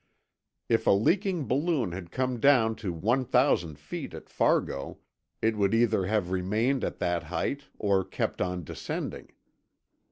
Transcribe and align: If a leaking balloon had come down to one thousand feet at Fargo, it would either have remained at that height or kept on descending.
If 0.67 0.87
a 0.87 0.89
leaking 0.89 1.45
balloon 1.45 1.91
had 1.91 2.09
come 2.09 2.39
down 2.39 2.73
to 2.77 2.91
one 2.91 3.23
thousand 3.23 3.77
feet 3.77 4.15
at 4.15 4.29
Fargo, 4.31 4.97
it 5.43 5.55
would 5.55 5.75
either 5.75 6.07
have 6.07 6.31
remained 6.31 6.83
at 6.83 6.97
that 6.97 7.25
height 7.25 7.65
or 7.77 8.03
kept 8.03 8.41
on 8.41 8.63
descending. 8.63 9.27